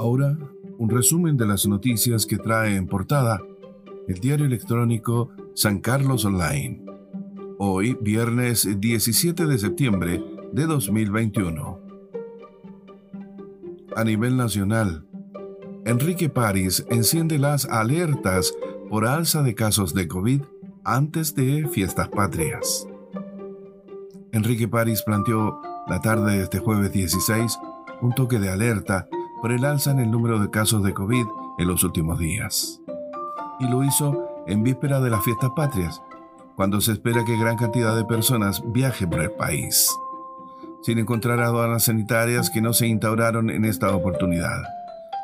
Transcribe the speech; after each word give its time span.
Ahora, 0.00 0.34
un 0.78 0.88
resumen 0.88 1.36
de 1.36 1.44
las 1.46 1.66
noticias 1.66 2.24
que 2.24 2.38
trae 2.38 2.74
en 2.74 2.86
portada 2.86 3.42
el 4.08 4.18
diario 4.18 4.46
electrónico 4.46 5.28
San 5.52 5.80
Carlos 5.80 6.24
Online. 6.24 6.82
Hoy, 7.58 7.98
viernes 8.00 8.80
17 8.80 9.44
de 9.44 9.58
septiembre 9.58 10.24
de 10.54 10.64
2021. 10.64 11.78
A 13.94 14.04
nivel 14.04 14.38
nacional, 14.38 15.04
Enrique 15.84 16.30
París 16.30 16.82
enciende 16.88 17.38
las 17.38 17.66
alertas 17.66 18.54
por 18.88 19.04
alza 19.04 19.42
de 19.42 19.54
casos 19.54 19.92
de 19.92 20.08
COVID 20.08 20.40
antes 20.82 21.34
de 21.34 21.68
fiestas 21.68 22.08
patrias. 22.08 22.88
Enrique 24.32 24.66
París 24.66 25.02
planteó 25.04 25.60
la 25.86 26.00
tarde 26.00 26.38
de 26.38 26.44
este 26.44 26.58
jueves 26.58 26.90
16 26.90 27.58
un 28.00 28.14
toque 28.14 28.38
de 28.38 28.48
alerta 28.48 29.06
por 29.40 29.52
el 29.52 29.64
alza 29.64 29.90
en 29.90 30.00
el 30.00 30.10
número 30.10 30.38
de 30.38 30.50
casos 30.50 30.82
de 30.82 30.94
COVID 30.94 31.26
en 31.58 31.68
los 31.68 31.84
últimos 31.84 32.18
días. 32.18 32.80
Y 33.58 33.68
lo 33.68 33.84
hizo 33.84 34.28
en 34.46 34.62
víspera 34.62 35.00
de 35.00 35.10
las 35.10 35.22
fiestas 35.24 35.50
patrias, 35.54 36.02
cuando 36.56 36.80
se 36.80 36.92
espera 36.92 37.24
que 37.24 37.38
gran 37.38 37.56
cantidad 37.56 37.96
de 37.96 38.04
personas 38.04 38.62
viaje 38.72 39.06
por 39.06 39.20
el 39.20 39.32
país, 39.32 39.88
sin 40.82 40.98
encontrar 40.98 41.40
aduanas 41.40 41.84
sanitarias 41.84 42.50
que 42.50 42.60
no 42.60 42.72
se 42.72 42.86
instauraron 42.86 43.50
en 43.50 43.64
esta 43.64 43.94
oportunidad. 43.94 44.62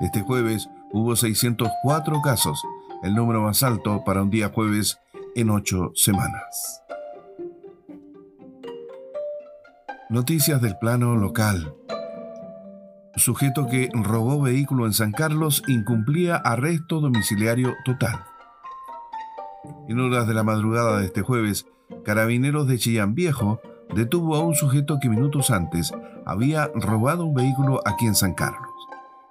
Este 0.00 0.22
jueves 0.22 0.68
hubo 0.92 1.16
604 1.16 2.20
casos, 2.22 2.62
el 3.02 3.14
número 3.14 3.42
más 3.42 3.62
alto 3.62 4.02
para 4.04 4.22
un 4.22 4.30
día 4.30 4.50
jueves 4.54 4.98
en 5.34 5.50
ocho 5.50 5.92
semanas. 5.94 6.82
Noticias 10.08 10.62
del 10.62 10.78
plano 10.78 11.16
local. 11.16 11.74
Sujeto 13.16 13.66
que 13.66 13.88
robó 13.92 14.40
vehículo 14.40 14.86
en 14.86 14.92
San 14.92 15.12
Carlos 15.12 15.62
incumplía 15.66 16.36
arresto 16.36 17.00
domiciliario 17.00 17.74
total. 17.84 18.24
En 19.88 19.98
horas 20.00 20.28
de 20.28 20.34
la 20.34 20.44
madrugada 20.44 20.98
de 20.98 21.06
este 21.06 21.22
jueves, 21.22 21.66
carabineros 22.04 22.66
de 22.66 22.78
Chillán 22.78 23.14
Viejo 23.14 23.60
detuvo 23.94 24.36
a 24.36 24.40
un 24.40 24.54
sujeto 24.54 24.98
que 25.00 25.08
minutos 25.08 25.50
antes 25.50 25.92
había 26.24 26.70
robado 26.74 27.24
un 27.24 27.34
vehículo 27.34 27.80
aquí 27.84 28.06
en 28.06 28.14
San 28.14 28.34
Carlos 28.34 28.76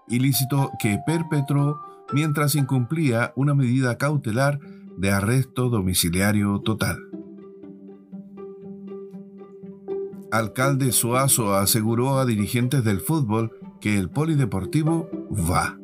ilícito 0.08 0.72
que 0.80 1.00
perpetró 1.06 1.82
mientras 2.14 2.56
incumplía 2.56 3.34
una 3.36 3.56
medida 3.56 3.98
cautelar 3.98 4.60
de 4.98 5.12
arresto 5.12 5.70
domiciliario 5.70 6.60
total. 6.60 6.98
Alcalde 10.32 10.92
Suazo 10.92 11.56
aseguró 11.56 12.20
a 12.20 12.26
dirigentes 12.26 12.84
del 12.84 13.00
fútbol 13.00 13.52
que 13.80 13.98
el 13.98 14.10
polideportivo 14.10 15.10
va. 15.32 15.78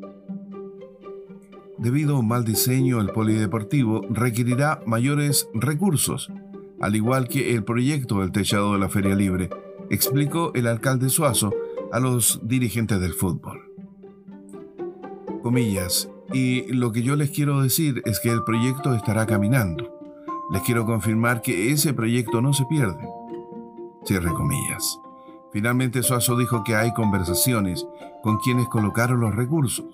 Debido 1.77 2.15
a 2.15 2.19
un 2.19 2.27
mal 2.27 2.45
diseño, 2.45 3.01
el 3.01 3.09
polideportivo 3.09 4.01
requerirá 4.09 4.81
mayores 4.85 5.47
recursos, 5.53 6.31
al 6.79 6.95
igual 6.95 7.27
que 7.27 7.55
el 7.55 7.63
proyecto 7.63 8.19
del 8.19 8.31
techado 8.31 8.73
de 8.73 8.79
la 8.79 8.89
Feria 8.89 9.15
Libre, 9.15 9.49
explicó 9.89 10.51
el 10.53 10.67
alcalde 10.67 11.09
Suazo 11.09 11.53
a 11.91 11.99
los 11.99 12.39
dirigentes 12.43 12.99
del 12.99 13.13
fútbol 13.13 13.71
comillas. 15.41 16.09
Y 16.33 16.71
lo 16.71 16.91
que 16.91 17.03
yo 17.03 17.15
les 17.15 17.31
quiero 17.31 17.61
decir 17.61 18.01
es 18.05 18.19
que 18.21 18.29
el 18.29 18.43
proyecto 18.43 18.95
estará 18.95 19.25
caminando. 19.25 19.99
Les 20.51 20.61
quiero 20.61 20.85
confirmar 20.85 21.41
que 21.41 21.71
ese 21.71 21.93
proyecto 21.93 22.41
no 22.41 22.53
se 22.53 22.65
pierde. 22.65 23.07
Cierre 24.05 24.31
comillas. 24.31 24.99
Finalmente 25.51 26.01
Suazo 26.01 26.37
dijo 26.37 26.63
que 26.63 26.75
hay 26.75 26.93
conversaciones 26.93 27.85
con 28.23 28.37
quienes 28.37 28.67
colocaron 28.67 29.19
los 29.19 29.35
recursos, 29.35 29.85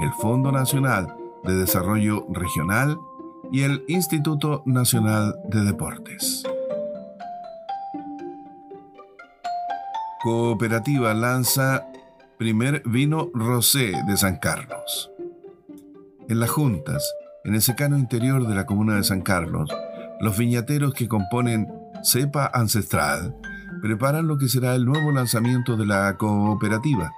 el 0.00 0.12
Fondo 0.12 0.52
Nacional 0.52 1.14
de 1.44 1.54
Desarrollo 1.56 2.26
Regional 2.30 2.98
y 3.50 3.62
el 3.62 3.84
Instituto 3.88 4.62
Nacional 4.66 5.34
de 5.48 5.64
Deportes. 5.64 6.44
Cooperativa 10.22 11.14
lanza 11.14 11.86
primer 12.38 12.82
vino 12.84 13.30
rosé 13.34 13.92
de 14.06 14.16
San 14.16 14.36
Carlos. 14.36 15.10
En 16.28 16.38
las 16.38 16.50
juntas, 16.50 17.02
en 17.44 17.54
el 17.54 17.62
secano 17.62 17.98
interior 17.98 18.46
de 18.46 18.54
la 18.54 18.66
comuna 18.66 18.96
de 18.96 19.04
San 19.04 19.22
Carlos, 19.22 19.70
los 20.20 20.36
viñateros 20.36 20.94
que 20.94 21.08
componen 21.08 21.68
Cepa 22.04 22.50
Ancestral 22.52 23.34
preparan 23.80 24.26
lo 24.26 24.38
que 24.38 24.48
será 24.48 24.74
el 24.74 24.84
nuevo 24.84 25.12
lanzamiento 25.12 25.76
de 25.76 25.86
la 25.86 26.16
cooperativa, 26.16 27.12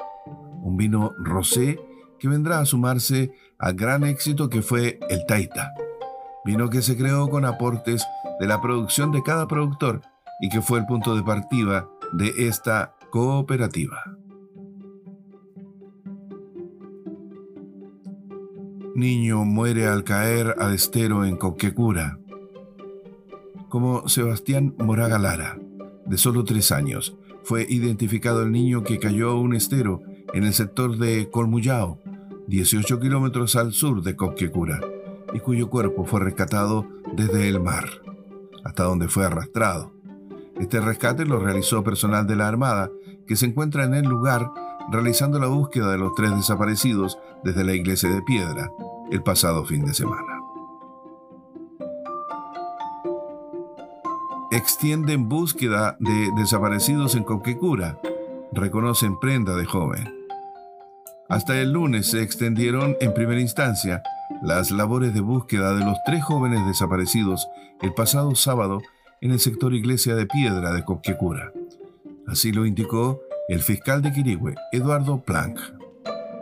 un 0.62 0.76
vino 0.76 1.12
rosé 1.18 1.80
que 2.18 2.28
vendrá 2.28 2.60
a 2.60 2.66
sumarse 2.66 3.32
al 3.58 3.74
gran 3.74 4.04
éxito 4.04 4.48
que 4.48 4.62
fue 4.62 4.98
el 5.08 5.26
Taita, 5.26 5.72
vino 6.44 6.70
que 6.70 6.82
se 6.82 6.96
creó 6.96 7.28
con 7.28 7.44
aportes 7.44 8.06
de 8.40 8.46
la 8.46 8.60
producción 8.60 9.12
de 9.12 9.22
cada 9.22 9.46
productor 9.48 10.02
y 10.40 10.48
que 10.48 10.62
fue 10.62 10.78
el 10.78 10.86
punto 10.86 11.14
de 11.16 11.22
partida 11.22 11.88
de 12.12 12.32
esta 12.46 12.94
cooperativa. 13.10 14.02
Niño 18.94 19.44
muere 19.44 19.86
al 19.86 20.04
caer 20.04 20.54
al 20.58 20.72
estero 20.72 21.24
en 21.24 21.36
Coquecura. 21.36 22.18
Como 23.68 24.08
Sebastián 24.08 24.76
Moraga 24.78 25.18
Lara, 25.18 25.58
de 26.06 26.18
solo 26.18 26.44
tres 26.44 26.72
años, 26.72 27.16
fue 27.42 27.66
identificado 27.68 28.42
el 28.42 28.52
niño 28.52 28.82
que 28.82 28.98
cayó 28.98 29.30
a 29.30 29.40
un 29.40 29.54
estero 29.54 30.00
en 30.32 30.44
el 30.44 30.54
sector 30.54 30.96
de 30.96 31.28
Colmuyao, 31.30 32.00
18 32.48 33.00
kilómetros 33.00 33.56
al 33.56 33.72
sur 33.72 34.02
de 34.02 34.16
Coquecura, 34.16 34.80
y 35.32 35.40
cuyo 35.40 35.68
cuerpo 35.68 36.04
fue 36.04 36.20
rescatado 36.20 36.86
desde 37.16 37.48
el 37.48 37.60
mar, 37.60 37.88
hasta 38.64 38.84
donde 38.84 39.08
fue 39.08 39.24
arrastrado. 39.24 39.92
Este 40.58 40.80
rescate 40.80 41.26
lo 41.26 41.38
realizó 41.38 41.82
personal 41.82 42.26
de 42.26 42.36
la 42.36 42.48
Armada, 42.48 42.90
que 43.26 43.36
se 43.36 43.46
encuentra 43.46 43.84
en 43.84 43.94
el 43.94 44.04
lugar 44.04 44.50
realizando 44.90 45.38
la 45.38 45.46
búsqueda 45.46 45.90
de 45.90 45.98
los 45.98 46.14
tres 46.14 46.34
desaparecidos 46.36 47.18
desde 47.42 47.64
la 47.64 47.74
iglesia 47.74 48.10
de 48.10 48.22
piedra 48.22 48.70
el 49.10 49.22
pasado 49.22 49.64
fin 49.64 49.84
de 49.84 49.94
semana. 49.94 50.33
Extienden 54.54 55.28
búsqueda 55.28 55.96
de 55.98 56.30
desaparecidos 56.36 57.16
en 57.16 57.24
Coquecura. 57.24 57.98
Reconocen 58.52 59.18
prenda 59.18 59.56
de 59.56 59.64
joven. 59.64 60.14
Hasta 61.28 61.58
el 61.58 61.72
lunes 61.72 62.12
se 62.12 62.22
extendieron 62.22 62.96
en 63.00 63.12
primera 63.14 63.40
instancia 63.40 64.04
las 64.44 64.70
labores 64.70 65.12
de 65.12 65.22
búsqueda 65.22 65.74
de 65.74 65.84
los 65.84 65.98
tres 66.06 66.22
jóvenes 66.22 66.64
desaparecidos 66.68 67.48
el 67.82 67.94
pasado 67.94 68.36
sábado 68.36 68.80
en 69.20 69.32
el 69.32 69.40
sector 69.40 69.74
Iglesia 69.74 70.14
de 70.14 70.26
Piedra 70.26 70.70
de 70.70 70.84
Coquecura. 70.84 71.50
Así 72.28 72.52
lo 72.52 72.64
indicó 72.64 73.18
el 73.48 73.60
fiscal 73.60 74.02
de 74.02 74.12
Quirigüe, 74.12 74.54
Eduardo 74.70 75.20
Planck. 75.20 75.58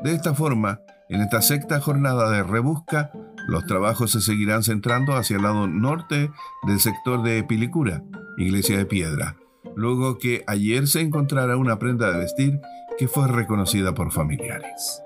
De 0.05 0.13
esta 0.13 0.35
forma, 0.35 0.81
en 1.09 1.23
esta 1.23 1.41
sexta 1.41 1.81
jornada 1.81 2.29
de 2.29 2.43
rebusca, 2.43 3.11
los 3.47 3.67
trabajos 3.67 4.13
se 4.13 4.21
seguirán 4.21 4.63
centrando 4.63 5.15
hacia 5.15 5.37
el 5.37 5.43
lado 5.43 5.67
norte 5.67 6.31
del 6.67 6.81
sector 6.81 7.23
de 7.23 7.43
Pilicura, 7.45 8.03
Iglesia 8.39 8.79
de 8.79 8.87
Piedra, 8.87 9.37
luego 9.77 10.19
que 10.19 10.45
ayer 10.47 10.87
se 10.87 11.01
encontrara 11.01 11.57
una 11.57 11.79
prenda 11.79 12.11
de 12.13 12.19
vestir 12.19 12.61
que 12.99 13.09
fue 13.09 13.29
reconocida 13.29 13.95
por 13.95 14.13
familiares. 14.13 15.03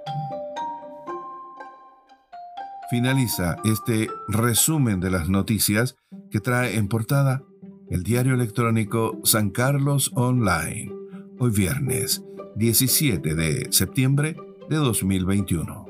Finaliza 2.90 3.56
este 3.64 4.08
resumen 4.28 5.00
de 5.00 5.10
las 5.10 5.28
noticias 5.28 5.96
que 6.30 6.40
trae 6.40 6.76
en 6.76 6.88
portada 6.88 7.42
el 7.90 8.02
diario 8.02 8.34
electrónico 8.34 9.18
San 9.24 9.50
Carlos 9.50 10.12
Online, 10.14 10.92
hoy 11.38 11.50
viernes 11.50 12.22
17 12.56 13.34
de 13.34 13.68
septiembre 13.70 14.36
de 14.68 14.76
2021. 14.76 15.85